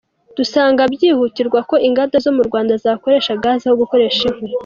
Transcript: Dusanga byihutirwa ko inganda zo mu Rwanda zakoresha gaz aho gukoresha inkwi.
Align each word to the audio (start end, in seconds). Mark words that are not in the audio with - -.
Dusanga 0.37 0.81
byihutirwa 0.93 1.59
ko 1.69 1.75
inganda 1.87 2.15
zo 2.25 2.31
mu 2.37 2.41
Rwanda 2.47 2.73
zakoresha 2.83 3.39
gaz 3.43 3.61
aho 3.65 3.75
gukoresha 3.81 4.21
inkwi. 4.29 4.49